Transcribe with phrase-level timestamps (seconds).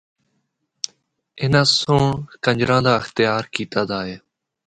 [1.41, 2.09] اِناں سنڑ
[2.43, 4.15] کنجراں دا اختیار کیتا دا ہے۔